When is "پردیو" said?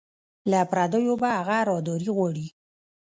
0.71-1.13